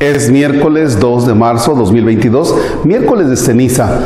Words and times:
Es 0.00 0.30
miércoles 0.30 1.00
2 1.00 1.26
de 1.26 1.34
marzo 1.34 1.74
2022, 1.74 2.54
miércoles 2.84 3.30
de 3.30 3.36
ceniza. 3.36 3.98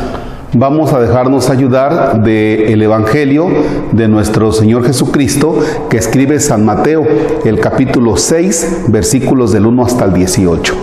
Vamos 0.53 0.91
a 0.91 0.99
dejarnos 0.99 1.51
ayudar 1.51 2.23
del 2.23 2.81
Evangelio 2.81 3.47
de 3.91 4.07
nuestro 4.07 4.51
Señor 4.51 4.87
Jesucristo 4.87 5.59
que 5.91 5.97
escribe 5.97 6.39
San 6.39 6.65
Mateo, 6.65 7.05
el 7.45 7.59
capítulo 7.59 8.17
6, 8.17 8.85
versículos 8.87 9.51
del 9.51 9.67
1 9.67 9.85
hasta 9.85 10.05
el 10.05 10.13
18. 10.13 10.73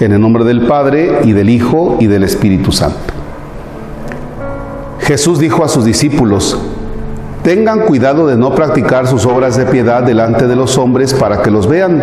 En 0.00 0.10
el 0.10 0.20
nombre 0.20 0.42
del 0.42 0.66
Padre 0.66 1.20
y 1.22 1.30
del 1.30 1.48
Hijo 1.48 1.98
y 2.00 2.08
del 2.08 2.24
Espíritu 2.24 2.72
Santo. 2.72 2.98
Jesús 4.98 5.38
dijo 5.38 5.62
a 5.62 5.68
sus 5.68 5.84
discípulos, 5.84 6.58
tengan 7.44 7.82
cuidado 7.82 8.26
de 8.26 8.36
no 8.36 8.52
practicar 8.52 9.06
sus 9.06 9.26
obras 9.26 9.56
de 9.56 9.66
piedad 9.66 10.02
delante 10.02 10.48
de 10.48 10.56
los 10.56 10.76
hombres 10.76 11.14
para 11.14 11.40
que 11.40 11.52
los 11.52 11.68
vean 11.68 12.02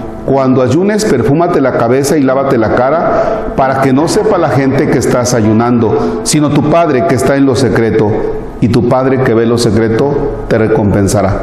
cuando 0.25 0.61
ayunes, 0.61 1.05
perfúmate 1.05 1.61
la 1.61 1.73
cabeza 1.73 2.17
y 2.17 2.23
lávate 2.23 2.57
la 2.57 2.75
cara 2.75 3.53
para 3.55 3.81
que 3.81 3.91
no 3.91 4.07
sepa 4.07 4.37
la 4.37 4.49
gente 4.49 4.89
que 4.89 4.99
estás 4.99 5.33
ayunando, 5.33 6.21
sino 6.23 6.49
tu 6.49 6.69
Padre 6.69 7.07
que 7.07 7.15
está 7.15 7.35
en 7.35 7.45
lo 7.45 7.55
secreto, 7.55 8.11
y 8.61 8.67
tu 8.67 8.87
Padre 8.87 9.23
que 9.23 9.33
ve 9.33 9.45
lo 9.45 9.57
secreto 9.57 10.45
te 10.47 10.57
recompensará. 10.57 11.33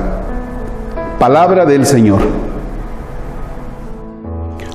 Palabra 1.19 1.67
del 1.67 1.85
Señor. 1.85 2.21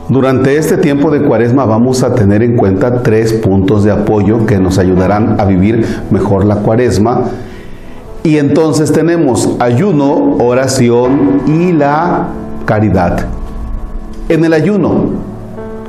Durante 0.10 0.58
este 0.58 0.78
tiempo 0.78 1.10
de 1.10 1.22
cuaresma 1.22 1.64
vamos 1.64 2.04
a 2.04 2.14
tener 2.14 2.44
en 2.44 2.58
cuenta 2.58 3.02
tres 3.02 3.32
puntos 3.32 3.86
de 3.86 3.92
apoyo 3.92 4.46
que 4.46 4.60
nos 4.60 4.78
ayudarán 4.78 5.38
a 5.40 5.46
vivir 5.46 5.88
mejor 6.12 6.44
la 6.44 6.58
cuaresma. 6.58 7.22
Y 8.24 8.38
entonces 8.38 8.92
tenemos 8.92 9.56
ayuno, 9.60 10.36
oración 10.40 11.42
y 11.48 11.72
la 11.72 12.28
caridad. 12.66 13.26
En 14.30 14.46
el 14.46 14.54
ayuno, 14.54 15.06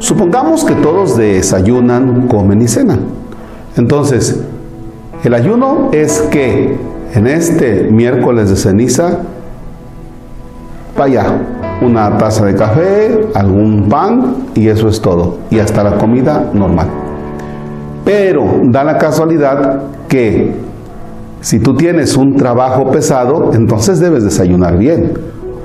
supongamos 0.00 0.64
que 0.64 0.74
todos 0.74 1.16
desayunan, 1.16 2.26
comen 2.26 2.62
y 2.62 2.68
cenan. 2.68 3.00
Entonces, 3.76 4.40
el 5.22 5.34
ayuno 5.34 5.90
es 5.92 6.20
que 6.30 6.76
en 7.14 7.26
este 7.28 7.88
miércoles 7.90 8.50
de 8.50 8.56
ceniza, 8.56 9.18
vaya, 10.98 11.24
una 11.80 12.18
taza 12.18 12.44
de 12.44 12.56
café, 12.56 13.28
algún 13.34 13.88
pan 13.88 14.48
y 14.54 14.68
eso 14.68 14.88
es 14.88 15.00
todo. 15.00 15.38
Y 15.50 15.60
hasta 15.60 15.84
la 15.84 15.96
comida 15.96 16.50
normal. 16.52 16.88
Pero 18.04 18.44
da 18.64 18.82
la 18.82 18.98
casualidad 18.98 19.82
que 20.08 20.52
si 21.40 21.60
tú 21.60 21.76
tienes 21.76 22.16
un 22.16 22.36
trabajo 22.36 22.90
pesado, 22.90 23.52
entonces 23.54 24.00
debes 24.00 24.24
desayunar 24.24 24.76
bien. 24.76 25.12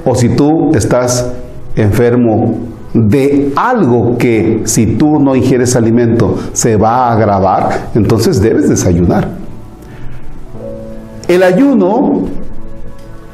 O 0.06 0.14
si 0.14 0.30
tú 0.30 0.72
estás 0.76 1.32
enfermo 1.76 2.58
de 2.94 3.54
algo 3.56 4.18
que 4.18 4.62
si 4.66 4.86
tú 4.98 5.20
no 5.20 5.36
ingieres 5.36 5.76
alimento 5.76 6.36
se 6.54 6.76
va 6.76 7.08
a 7.08 7.14
agravar, 7.14 7.90
entonces 7.96 8.42
debes 8.42 8.70
desayunar. 8.70 9.30
El 11.28 11.44
ayuno 11.44 12.24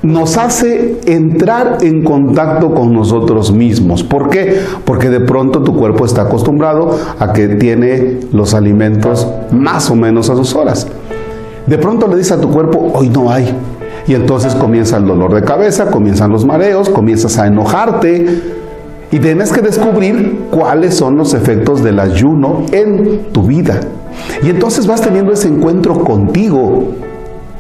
nos 0.03 0.38
hace 0.38 1.00
entrar 1.06 1.79
en 1.81 2.03
contacto 2.03 2.75
con 2.75 2.94
nosotros 2.94 3.51
mismos. 3.51 4.03
¿Por 4.03 4.29
qué? 4.29 4.59
Porque 4.84 5.09
de 5.09 5.22
pronto 5.22 5.63
tu 5.63 5.75
cuerpo 5.75 6.06
está 6.06 6.23
acostumbrado 6.23 6.96
a 7.17 7.34
que 7.34 7.47
tiene 7.47 8.19
los 8.31 8.53
alimentos 8.53 9.28
más 9.52 9.90
o 9.90 9.96
menos 9.96 10.29
a 10.29 10.35
sus 10.35 10.53
horas. 10.56 10.88
De 11.66 11.78
pronto 11.79 12.07
le 12.07 12.17
dices 12.17 12.34
a 12.34 12.41
tu 12.41 12.52
cuerpo, 12.52 12.91
hoy 12.94 13.09
no 13.09 13.31
hay. 13.31 13.52
Y 14.08 14.14
entonces 14.14 14.54
comienza 14.56 14.98
el 14.98 15.06
dolor 15.06 15.34
de 15.34 15.42
cabeza, 15.42 15.88
comienzan 15.88 16.32
los 16.32 16.46
mareos, 16.46 16.90
comienzas 16.90 17.38
a 17.40 17.48
enojarte, 17.48 18.42
y 19.12 19.20
tienes 19.20 19.52
que 19.52 19.62
descubrir 19.62 20.48
cuáles 20.52 20.96
son 20.96 21.16
los 21.18 21.34
efectos 21.34 21.84
del 21.84 22.00
ayuno 22.00 22.66
en 22.72 23.32
tu 23.32 23.44
vida. 23.44 23.80
Y 24.44 24.50
entonces 24.50 24.88
vas 24.88 25.02
teniendo 25.02 25.32
ese 25.32 25.48
encuentro 25.48 26.04
contigo, 26.04 26.92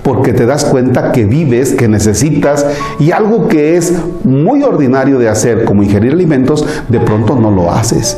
porque 0.03 0.33
te 0.33 0.45
das 0.45 0.65
cuenta 0.65 1.11
que 1.11 1.25
vives, 1.25 1.73
que 1.73 1.87
necesitas, 1.87 2.65
y 2.99 3.11
algo 3.11 3.47
que 3.47 3.77
es 3.77 3.93
muy 4.23 4.63
ordinario 4.63 5.17
de 5.17 5.29
hacer, 5.29 5.65
como 5.65 5.81
ingerir 5.81 6.13
alimentos, 6.13 6.65
de 6.89 6.99
pronto 6.99 7.35
no 7.35 7.49
lo 7.51 7.71
haces. 7.71 8.17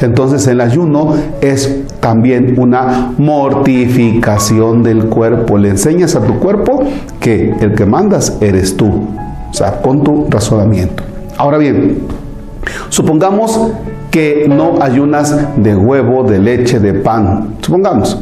Entonces 0.00 0.46
el 0.46 0.60
ayuno 0.60 1.14
es 1.40 1.82
también 2.00 2.54
una 2.58 3.12
mortificación 3.18 4.82
del 4.82 5.06
cuerpo. 5.06 5.58
Le 5.58 5.70
enseñas 5.70 6.16
a 6.16 6.20
tu 6.20 6.38
cuerpo 6.38 6.82
que 7.20 7.54
el 7.60 7.74
que 7.74 7.86
mandas 7.86 8.36
eres 8.40 8.76
tú, 8.76 9.08
o 9.50 9.54
sea, 9.54 9.80
con 9.80 10.02
tu 10.02 10.26
razonamiento. 10.30 11.02
Ahora 11.36 11.58
bien, 11.58 12.06
Supongamos 12.88 13.72
que 14.10 14.46
no 14.48 14.80
ayunas 14.80 15.36
de 15.56 15.74
huevo, 15.74 16.22
de 16.24 16.38
leche, 16.38 16.78
de 16.78 16.94
pan. 16.94 17.56
Supongamos. 17.60 18.18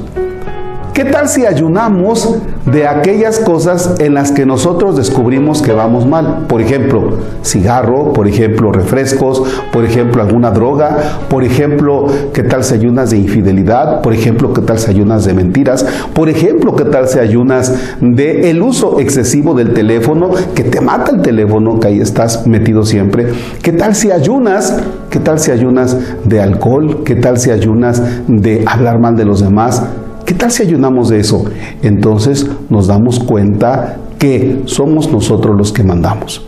¿Qué 0.95 1.07
tal 1.07 1.27
si 1.27 1.47
ayunamos 1.47 2.37
de 2.71 2.87
aquellas 2.87 3.39
cosas 3.39 3.95
en 3.99 4.13
las 4.13 4.31
que 4.31 4.45
nosotros 4.45 4.95
descubrimos 4.95 5.63
que 5.63 5.73
vamos 5.73 6.07
mal? 6.07 6.45
Por 6.49 6.61
ejemplo, 6.61 7.17
cigarro, 7.43 8.13
por 8.13 8.29
ejemplo, 8.29 8.73
refrescos, 8.73 9.43
por 9.73 9.87
ejemplo, 9.87 10.21
alguna 10.21 10.51
droga, 10.51 10.99
por 11.31 11.45
ejemplo, 11.45 12.09
¿qué 12.35 12.43
tal 12.43 12.63
si 12.63 12.75
ayunas 12.75 13.09
de 13.09 13.17
infidelidad? 13.17 14.03
Por 14.03 14.13
ejemplo, 14.13 14.53
¿qué 14.53 14.61
tal 14.61 14.79
si 14.79 14.91
ayunas 14.91 15.25
de 15.25 15.33
mentiras? 15.33 15.87
Por 16.13 16.29
ejemplo, 16.29 16.77
¿qué 16.77 16.85
tal 16.85 17.09
si 17.09 17.19
ayunas 17.19 17.75
de 18.03 18.51
el 18.51 18.61
uso 18.61 19.01
excesivo 19.01 19.55
del 19.55 19.73
teléfono, 19.73 20.29
que 20.55 20.63
te 20.63 20.83
mata 20.83 21.13
el 21.13 21.23
teléfono, 21.23 21.81
que 21.81 21.89
ahí 21.89 22.01
estás 22.01 22.47
metido 22.47 22.85
siempre? 22.85 23.29
¿Qué 23.63 23.73
tal 23.73 23.95
si 23.95 24.11
ayunas? 24.11 24.77
¿Qué 25.09 25.21
tal 25.21 25.39
si 25.39 25.53
ayunas 25.53 25.97
de 26.25 26.43
alcohol? 26.43 27.03
¿Qué 27.03 27.17
tal 27.17 27.39
si 27.39 27.51
ayunas 27.51 28.03
de 28.29 28.63
hablar 28.67 28.99
mal 28.99 29.17
de 29.17 29.25
los 29.25 29.41
demás? 29.41 29.83
¿Qué 30.33 30.39
tal 30.39 30.51
si 30.51 30.63
ayunamos 30.63 31.11
de 31.11 31.21
eso? 31.21 31.45
Entonces 31.83 32.51
nos 32.71 32.87
damos 32.87 33.21
cuenta 33.21 33.99
que 34.19 34.63
somos 34.65 35.13
nosotros 35.13 35.55
los 35.59 35.73
que 35.75 35.85
mandamos. 35.85 36.43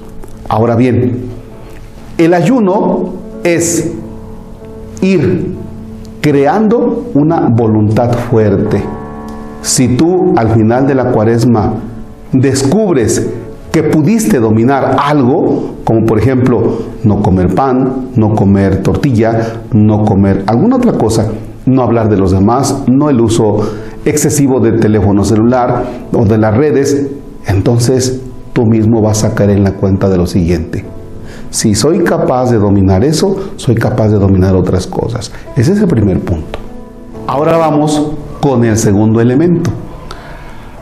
Ahora 0.48 0.74
bien, 0.74 1.26
el 2.16 2.32
ayuno 2.32 3.12
es 3.44 3.92
ir 5.02 5.54
creando 6.22 7.10
una 7.12 7.50
voluntad 7.50 8.10
fuerte. 8.14 8.82
Si 9.60 9.98
tú 9.98 10.32
al 10.34 10.54
final 10.54 10.86
de 10.86 10.94
la 10.94 11.12
cuaresma 11.12 11.74
descubres 12.32 13.30
que 13.70 13.82
pudiste 13.82 14.40
dominar 14.40 14.96
algo, 14.98 15.74
como 15.84 16.06
por 16.06 16.18
ejemplo 16.18 16.78
no 17.02 17.20
comer 17.20 17.54
pan, 17.54 18.12
no 18.16 18.34
comer 18.34 18.82
tortilla, 18.82 19.60
no 19.74 20.06
comer 20.06 20.42
alguna 20.46 20.76
otra 20.76 20.92
cosa, 20.92 21.26
no 21.66 21.82
hablar 21.82 22.08
de 22.08 22.16
los 22.16 22.32
demás, 22.32 22.84
no 22.86 23.10
el 23.10 23.20
uso 23.20 23.60
excesivo 24.04 24.60
del 24.60 24.80
teléfono 24.80 25.24
celular 25.24 25.84
o 26.12 26.24
de 26.24 26.38
las 26.38 26.56
redes, 26.56 27.06
entonces 27.46 28.20
tú 28.52 28.66
mismo 28.66 29.00
vas 29.00 29.24
a 29.24 29.34
caer 29.34 29.50
en 29.50 29.64
la 29.64 29.72
cuenta 29.72 30.08
de 30.08 30.16
lo 30.16 30.26
siguiente. 30.26 30.84
Si 31.50 31.74
soy 31.74 32.02
capaz 32.02 32.50
de 32.50 32.58
dominar 32.58 33.04
eso, 33.04 33.36
soy 33.56 33.76
capaz 33.76 34.08
de 34.08 34.18
dominar 34.18 34.56
otras 34.56 34.86
cosas. 34.86 35.32
Ese 35.56 35.72
es 35.72 35.80
el 35.80 35.86
primer 35.86 36.20
punto. 36.20 36.58
Ahora 37.26 37.56
vamos 37.56 38.10
con 38.40 38.64
el 38.64 38.76
segundo 38.76 39.20
elemento. 39.20 39.70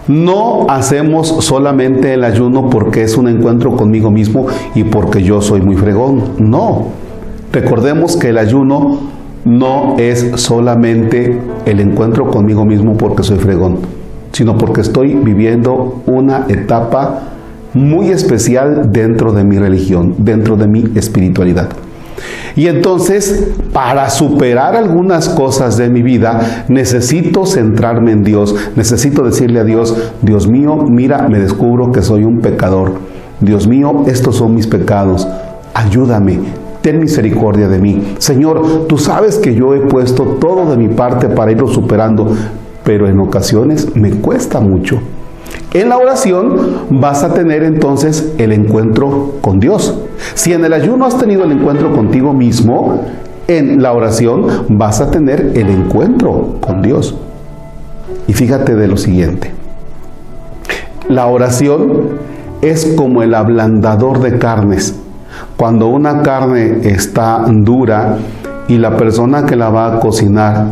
No 0.09 0.67
hacemos 0.69 1.29
solamente 1.45 2.15
el 2.15 2.25
ayuno 2.25 2.69
porque 2.69 3.03
es 3.03 3.17
un 3.17 3.29
encuentro 3.29 3.77
conmigo 3.77 4.11
mismo 4.11 4.47
y 4.75 4.85
porque 4.85 5.23
yo 5.23 5.41
soy 5.41 5.61
muy 5.61 5.77
fregón. 5.77 6.33
No. 6.39 6.89
Recordemos 7.53 8.17
que 8.17 8.31
el 8.31 8.39
ayuno 8.39 8.99
no 9.45 9.97
es 9.99 10.31
solamente 10.37 11.39
el 11.67 11.81
encuentro 11.81 12.29
conmigo 12.31 12.65
mismo 12.65 12.97
porque 12.97 13.23
soy 13.23 13.39
fregón, 13.39 13.79
sino 14.33 14.57
porque 14.57 14.81
estoy 14.81 15.15
viviendo 15.15 16.03
una 16.07 16.47
etapa 16.49 17.23
muy 17.75 18.11
especial 18.11 18.93
dentro 18.93 19.33
de 19.33 19.45
mi 19.45 19.59
religión, 19.59 20.15
dentro 20.19 20.57
de 20.57 20.69
mi 20.69 20.85
espiritualidad. 20.95 21.69
Y 22.55 22.67
entonces, 22.67 23.49
para 23.73 24.11
superar 24.11 24.77
algunas 24.77 25.29
cosas 25.31 25.79
de 25.79 25.89
mi 25.89 26.03
vida, 26.03 26.65
necesito 26.69 27.47
centrarme 27.47 28.13
en 28.13 28.23
Dios, 28.23 28.55
necesito 28.77 29.23
decirle 29.23 29.61
a 29.61 29.65
Dios, 29.65 29.97
Dios 30.21 30.49
mío, 30.49 30.77
mira, 30.89 31.29
me 31.29 31.39
descubro 31.39 31.91
que 31.93 32.03
soy 32.03 32.25
un 32.25 32.41
pecador. 32.41 32.93
Dios 33.41 33.67
mío, 33.67 34.05
estos 34.07 34.37
son 34.37 34.55
mis 34.55 34.67
pecados. 34.67 35.27
Ayúdame, 35.75 36.41
ten 36.83 37.01
misericordia 37.01 37.69
de 37.69 37.79
mí. 37.79 38.15
Señor, 38.19 38.87
tú 38.89 38.99
sabes 38.99 39.39
que 39.39 39.55
yo 39.55 39.75
he 39.75 39.81
puesto 39.81 40.25
todo 40.41 40.71
de 40.71 40.77
mi 40.77 40.89
parte 40.89 41.29
para 41.29 41.53
irlo 41.53 41.69
superando, 41.69 42.29
pero 42.85 43.09
en 43.09 43.19
ocasiones 43.21 43.97
me 43.97 44.11
cuesta 44.11 44.61
mucho. 44.61 44.99
En 45.73 45.89
la 45.89 45.97
oración 45.97 46.57
vas 46.91 47.23
a 47.23 47.33
tener 47.33 47.63
entonces 47.63 48.35
el 48.37 48.53
encuentro 48.53 49.37
con 49.41 49.59
Dios. 49.59 49.99
Si 50.35 50.53
en 50.53 50.65
el 50.65 50.73
ayuno 50.75 51.07
has 51.07 51.17
tenido 51.17 51.45
el 51.45 51.53
encuentro 51.53 51.95
contigo 51.95 52.35
mismo, 52.35 53.01
en 53.49 53.83
la 53.83 53.93
oración 53.93 54.47
vas 54.69 55.01
a 55.01 55.11
tener 55.11 55.53
el 55.55 55.71
encuentro 55.71 56.57
con 56.61 56.83
Dios. 56.83 57.17
Y 58.27 58.35
fíjate 58.35 58.75
de 58.75 58.89
lo 58.89 58.97
siguiente. 58.97 59.51
La 61.09 61.27
oración 61.27 62.11
es 62.61 62.95
como 62.97 63.23
el 63.23 63.35
ablandador 63.35 64.21
de 64.21 64.39
carnes. 64.39 65.02
Cuando 65.63 65.87
una 65.87 66.23
carne 66.23 66.81
está 66.83 67.45
dura 67.49 68.19
y 68.67 68.79
la 68.79 68.97
persona 68.97 69.47
que 69.47 69.55
la 69.55 69.71
va 69.71 69.95
a 69.95 70.01
cocinar 70.01 70.67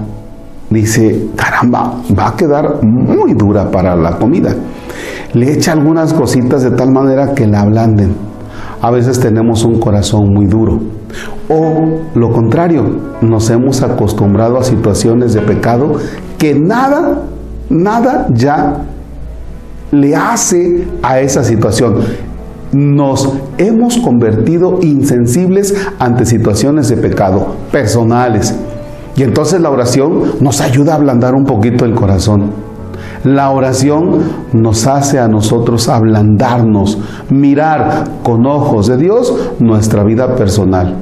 dice, 0.69 1.29
caramba, 1.37 1.95
va 2.19 2.27
a 2.27 2.37
quedar 2.37 2.83
muy 2.83 3.35
dura 3.35 3.71
para 3.71 3.95
la 3.95 4.19
comida 4.19 4.53
le 5.33 5.53
echa 5.53 5.73
algunas 5.73 6.13
cositas 6.13 6.63
de 6.63 6.73
tal 6.73 6.91
manera 6.91 7.35
que 7.35 7.47
la 7.47 7.61
ablanden. 7.61 8.15
A 8.83 8.91
veces 8.91 9.21
tenemos 9.21 9.65
un 9.65 9.79
corazón 9.79 10.33
muy 10.33 10.47
duro. 10.47 10.81
O 11.49 12.01
lo 12.15 12.33
contrario, 12.33 12.85
nos 13.21 13.51
hemos 13.51 13.83
acostumbrado 13.83 14.59
a 14.59 14.65
situaciones 14.65 15.35
de 15.35 15.43
pecado 15.43 15.95
que 16.39 16.59
nada, 16.59 17.23
nada 17.69 18.27
ya 18.33 18.87
le 19.93 20.17
hace 20.17 20.89
a 21.03 21.21
esa 21.21 21.45
situación. 21.45 21.97
Nos 22.73 23.29
hemos 23.59 23.99
convertido 23.99 24.79
insensibles 24.83 25.75
ante 25.99 26.25
situaciones 26.25 26.89
de 26.89 26.97
pecado 26.97 27.55
personales. 27.73 28.55
Y 29.17 29.23
entonces 29.23 29.61
la 29.61 29.71
oración 29.71 30.35
nos 30.41 30.61
ayuda 30.61 30.93
a 30.93 30.97
ablandar 30.97 31.35
un 31.35 31.45
poquito 31.45 31.85
el 31.85 31.95
corazón. 31.95 32.53
La 33.25 33.51
oración 33.51 34.21
nos 34.53 34.87
hace 34.87 35.19
a 35.19 35.29
nosotros 35.29 35.89
ablandarnos, 35.89 36.99
mirar 37.29 38.05
con 38.23 38.47
ojos 38.47 38.87
de 38.87 38.97
Dios 38.97 39.35
nuestra 39.59 40.05
vida 40.05 40.37
personal. 40.37 40.97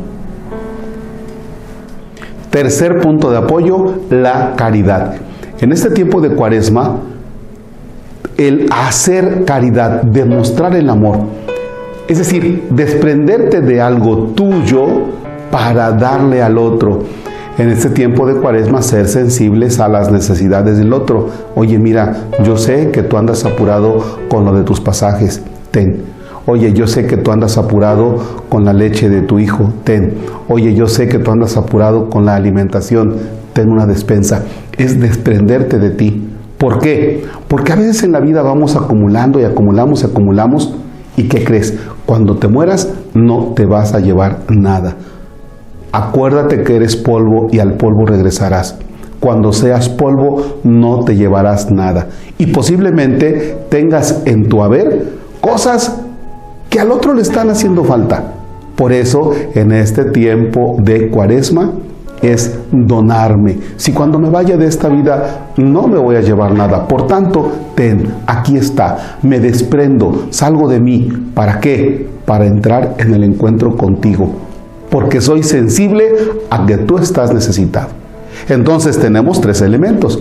Tercer 2.51 3.01
punto 3.01 3.31
de 3.31 3.37
apoyo, 3.37 3.95
la 4.11 4.55
caridad. 4.57 5.15
En 5.61 5.71
este 5.71 5.91
tiempo 5.91 6.21
de 6.21 6.31
cuaresma, 6.31 6.97
el 8.37 8.67
hacer 8.71 9.45
caridad, 9.45 10.03
demostrar 10.03 10.75
el 10.75 10.89
amor, 10.89 11.19
es 12.09 12.17
decir, 12.17 12.67
desprenderte 12.71 13.61
de 13.61 13.83
algo 13.83 14.33
tuyo 14.35 14.87
para 15.51 15.93
darle 15.93 16.43
al 16.43 16.57
otro 16.57 17.01
en 17.59 17.69
este 17.69 17.91
tiempo 17.91 18.27
de 18.27 18.41
cuaresma 18.41 18.81
ser 18.81 19.09
sensibles 19.09 19.79
a 19.79 19.89
las 19.89 20.11
necesidades 20.11 20.79
del 20.79 20.93
otro. 20.95 21.29
Oye, 21.55 21.79
mira, 21.79 22.29
yo 22.45 22.57
sé 22.57 22.91
que 22.91 23.03
tú 23.03 23.19
andas 23.19 23.45
apurado 23.45 24.03
con 24.29 24.45
lo 24.47 24.55
de 24.55 24.63
tus 24.63 24.81
pasajes, 24.81 25.43
ten. 25.71 26.03
Oye, 26.47 26.73
yo 26.73 26.87
sé 26.87 27.07
que 27.07 27.19
tú 27.19 27.31
andas 27.31 27.59
apurado 27.59 28.23
con 28.49 28.65
la 28.65 28.73
leche 28.73 29.11
de 29.11 29.21
tu 29.21 29.39
hijo, 29.39 29.71
ten. 29.85 30.15
Oye, 30.49 30.75
yo 30.75 30.87
sé 30.87 31.09
que 31.09 31.19
tú 31.19 31.31
andas 31.31 31.59
apurado 31.59 32.09
con 32.09 32.25
la 32.25 32.37
alimentación, 32.37 33.17
ten 33.53 33.69
una 33.69 33.85
despensa. 33.85 34.45
Es 34.79 34.99
desprenderte 34.99 35.79
de 35.79 35.91
ti. 35.91 36.27
¿Por 36.57 36.79
qué? 36.79 37.25
Porque 37.49 37.73
a 37.73 37.77
veces 37.77 38.03
en 38.03 38.13
la 38.13 38.21
vida 38.21 38.41
vamos 38.41 38.77
acumulando 38.77 39.39
y 39.41 39.45
acumulamos 39.45 40.03
y 40.03 40.07
acumulamos. 40.07 40.75
¿Y 41.19 41.25
qué 41.25 41.43
crees? 41.43 41.75
Cuando 42.07 42.37
te 42.37 42.47
mueras 42.47 42.89
no 43.13 43.53
te 43.57 43.67
vas 43.67 43.93
a 43.93 43.99
llevar 43.99 44.43
nada. 44.49 44.95
Acuérdate 45.91 46.63
que 46.63 46.77
eres 46.77 46.95
polvo 46.95 47.49
y 47.51 47.59
al 47.59 47.73
polvo 47.75 48.07
regresarás. 48.07 48.77
Cuando 49.19 49.53
seas 49.53 49.89
polvo 49.89 50.61
no 50.63 51.03
te 51.05 51.17
llevarás 51.17 51.73
nada. 51.73 52.07
Y 52.39 52.47
posiblemente 52.47 53.59
tengas 53.69 54.23
en 54.27 54.49
tu 54.49 54.63
haber 54.63 55.09
cosas 55.41 56.01
que 56.71 56.79
al 56.79 56.93
otro 56.93 57.15
le 57.15 57.23
están 57.23 57.51
haciendo 57.51 57.83
falta. 57.83 58.35
Por 58.77 58.93
eso 58.93 59.33
en 59.57 59.73
este 59.73 60.05
tiempo 60.05 60.77
de 60.79 61.09
cuaresma 61.09 61.73
es 62.23 62.59
donarme. 62.71 63.59
Si 63.77 63.93
cuando 63.93 64.19
me 64.19 64.31
vaya 64.31 64.57
de 64.57 64.67
esta 64.67 64.89
vida 64.89 65.53
no 65.57 65.87
me 65.87 65.99
voy 65.99 66.17
a 66.17 66.21
llevar 66.21 66.55
nada, 66.55 66.87
por 66.87 67.07
tanto, 67.07 67.53
ten, 67.75 68.15
aquí 68.27 68.57
está, 68.57 69.19
me 69.23 69.41
desprendo, 69.41 70.27
salgo 70.31 70.69
de 70.69 70.81
mí. 70.81 71.09
¿Para 71.35 71.61
qué? 71.61 72.09
Para 72.25 72.47
entrar 72.47 72.95
en 72.99 73.15
el 73.15 73.25
encuentro 73.25 73.77
contigo 73.77 74.49
porque 74.91 75.21
soy 75.21 75.43
sensible 75.43 76.13
a 76.51 76.67
que 76.67 76.79
tú 76.79 76.99
estás 76.99 77.33
necesitado. 77.33 77.89
Entonces 78.49 78.99
tenemos 78.99 79.41
tres 79.41 79.61
elementos. 79.61 80.19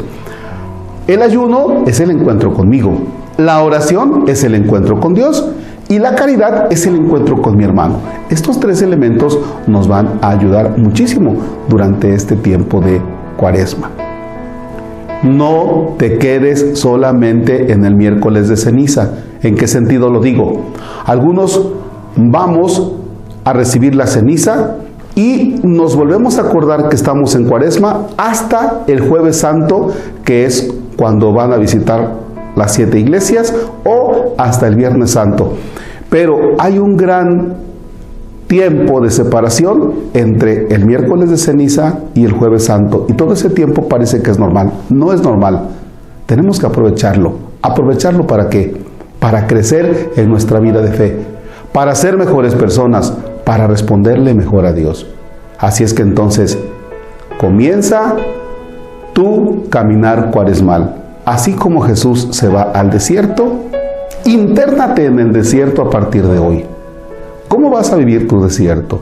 El 1.07 1.21
ayuno 1.21 1.85
es 1.85 1.99
el 1.99 2.11
encuentro 2.11 2.53
conmigo, 2.53 2.97
la 3.37 3.61
oración 3.63 4.25
es 4.27 4.43
el 4.43 4.55
encuentro 4.55 4.99
con 4.99 5.13
Dios 5.13 5.47
y 5.89 5.99
la 5.99 6.15
caridad 6.15 6.71
es 6.71 6.85
el 6.85 6.95
encuentro 6.95 7.41
con 7.41 7.55
mi 7.55 7.63
hermano. 7.63 7.99
Estos 8.29 8.59
tres 8.59 8.81
elementos 8.81 9.39
nos 9.67 9.87
van 9.87 10.19
a 10.21 10.31
ayudar 10.31 10.77
muchísimo 10.77 11.35
durante 11.69 12.13
este 12.13 12.35
tiempo 12.35 12.81
de 12.81 13.01
cuaresma. 13.37 13.91
No 15.23 15.95
te 15.97 16.17
quedes 16.17 16.77
solamente 16.77 17.71
en 17.71 17.85
el 17.85 17.95
miércoles 17.95 18.49
de 18.49 18.57
ceniza. 18.57 19.13
¿En 19.41 19.55
qué 19.55 19.67
sentido 19.67 20.09
lo 20.09 20.19
digo? 20.19 20.73
Algunos 21.05 21.71
vamos 22.17 22.93
a 23.45 23.53
recibir 23.53 23.95
la 23.95 24.07
ceniza 24.07 24.75
y 25.15 25.59
nos 25.63 25.95
volvemos 25.95 26.37
a 26.37 26.41
acordar 26.41 26.89
que 26.89 26.95
estamos 26.95 27.33
en 27.33 27.45
cuaresma 27.45 28.07
hasta 28.17 28.83
el 28.87 28.99
jueves 28.99 29.37
santo, 29.37 29.89
que 30.23 30.45
es 30.45 30.71
cuando 30.97 31.31
van 31.33 31.53
a 31.53 31.57
visitar 31.57 32.26
las 32.57 32.73
siete 32.73 32.99
iglesias, 32.99 33.53
o 33.85 34.33
hasta 34.37 34.67
el 34.67 34.75
viernes 34.75 35.11
santo. 35.11 35.53
Pero 36.09 36.55
hay 36.59 36.79
un 36.79 36.97
gran 36.97 37.55
tiempo 38.47 39.01
de 39.01 39.11
separación 39.11 39.93
entre 40.13 40.67
el 40.73 40.85
miércoles 40.85 41.29
de 41.29 41.37
ceniza 41.37 41.99
y 42.13 42.25
el 42.25 42.31
jueves 42.31 42.65
santo. 42.65 43.05
Y 43.09 43.13
todo 43.13 43.33
ese 43.33 43.49
tiempo 43.49 43.87
parece 43.87 44.21
que 44.21 44.31
es 44.31 44.39
normal. 44.39 44.71
No 44.89 45.13
es 45.13 45.21
normal. 45.21 45.69
Tenemos 46.25 46.59
que 46.59 46.65
aprovecharlo. 46.65 47.35
¿Aprovecharlo 47.61 48.25
para 48.25 48.49
qué? 48.49 48.75
Para 49.19 49.47
crecer 49.47 50.11
en 50.15 50.29
nuestra 50.29 50.59
vida 50.59 50.81
de 50.81 50.91
fe. 50.91 51.17
Para 51.73 51.93
ser 51.95 52.17
mejores 52.17 52.55
personas 52.55 53.13
para 53.43 53.67
responderle 53.67 54.33
mejor 54.33 54.65
a 54.65 54.73
Dios. 54.73 55.07
Así 55.59 55.83
es 55.83 55.93
que 55.93 56.01
entonces 56.01 56.57
comienza 57.37 58.15
tu 59.13 59.67
caminar 59.69 60.31
cuaresmal. 60.31 60.95
Así 61.27 61.55
como 61.55 61.81
Jesús 61.81 62.29
se 62.31 62.47
va 62.47 62.61
al 62.61 62.89
desierto, 62.89 63.65
intérnate 64.23 65.07
en 65.07 65.19
el 65.19 65.33
desierto 65.33 65.81
a 65.81 65.89
partir 65.89 66.25
de 66.25 66.39
hoy. 66.39 66.65
¿Cómo 67.49 67.69
vas 67.69 67.91
a 67.91 67.97
vivir 67.97 68.29
tu 68.29 68.41
desierto? 68.41 69.01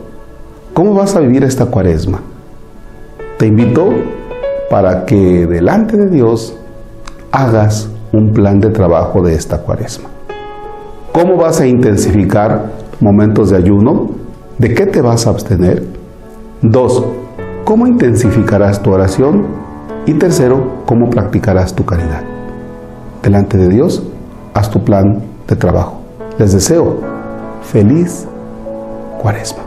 ¿Cómo 0.73 0.95
vas 0.95 1.15
a 1.15 1.19
vivir 1.19 1.43
esta 1.43 1.67
cuaresma? 1.67 2.21
Te 3.37 3.45
invito 3.45 3.93
para 4.71 5.05
que 5.05 5.45
delante 5.45 5.97
de 5.97 6.09
Dios 6.09 6.57
hagas 7.31 7.91
un 8.11 8.33
plan 8.33 8.59
de 8.59 8.71
trabajo 8.71 9.21
de 9.21 9.35
esta 9.35 9.59
cuaresma. 9.59 10.09
¿Cómo 11.11 11.37
vas 11.37 11.61
a 11.61 11.67
intensificar 11.67 12.71
momentos 13.01 13.51
de 13.51 13.57
ayuno? 13.57 14.09
¿De 14.57 14.73
qué 14.73 14.87
te 14.87 14.99
vas 14.99 15.27
a 15.27 15.29
abstener? 15.29 15.83
Dos, 16.63 17.05
¿cómo 17.65 17.85
intensificarás 17.85 18.81
tu 18.81 18.91
oración? 18.91 19.74
Y 20.07 20.13
tercero, 20.13 20.83
¿cómo 20.85 21.09
practicarás 21.09 21.73
tu 21.73 21.83
caridad? 21.83 22.21
Delante 23.23 23.57
de 23.57 23.69
Dios, 23.69 24.03
haz 24.53 24.69
tu 24.69 24.83
plan 24.83 25.23
de 25.47 25.55
trabajo. 25.55 26.01
Les 26.37 26.53
deseo 26.53 26.99
feliz 27.63 28.27
cuaresma. 29.19 29.64